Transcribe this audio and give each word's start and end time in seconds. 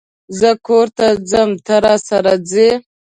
زه 0.39 0.49
کور 0.65 0.87
ته 0.97 1.07
ځم 1.29 1.49
ته، 1.65 1.75
راسره 1.85 2.33
ځئ؟ 2.49 2.69